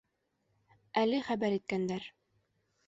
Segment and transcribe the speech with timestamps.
[1.03, 2.13] Әле хәбәр иткәндәр.